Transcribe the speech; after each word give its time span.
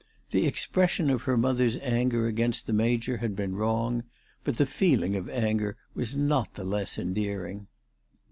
The 0.31 0.47
ex 0.47 0.65
pression 0.65 1.11
of 1.11 1.21
her 1.21 1.37
mother's 1.37 1.77
anger 1.77 2.25
against 2.25 2.65
the 2.65 2.73
Major 2.73 3.17
had 3.17 3.35
been 3.35 3.55
wrong; 3.55 4.01
but 4.43 4.57
the 4.57 4.65
feeling 4.65 5.15
of 5.15 5.29
anger 5.29 5.77
was 5.93 6.15
not 6.15 6.55
the 6.55 6.63
less 6.65 6.97
endearing. 6.97 7.67